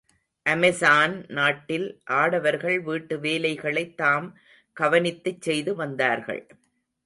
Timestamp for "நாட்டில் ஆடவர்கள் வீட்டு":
1.29-3.17